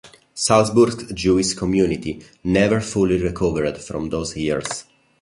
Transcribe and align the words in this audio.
Salzburg's 0.33 1.13
Jewish 1.13 1.53
community 1.53 2.23
never 2.43 2.81
fully 2.81 3.21
recovered 3.21 3.77
from 3.77 4.09
those 4.09 4.35
years. 4.35 4.85